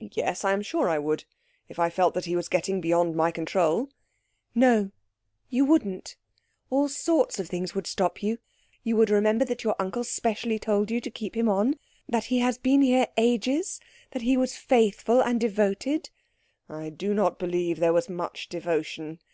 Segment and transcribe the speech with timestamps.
[0.00, 1.24] "Yes, I am sure I would,
[1.68, 3.90] if I felt that he was getting beyond my control."
[4.54, 4.92] "No,
[5.50, 6.16] you wouldn't.
[6.70, 8.38] All sorts of things would stop you.
[8.82, 11.74] You would remember that your uncle specially told you to keep him on,
[12.08, 13.78] that he has been here ages,
[14.12, 16.08] that he was faithful and devoted"
[16.70, 19.18] "I do not believe there was much devotion."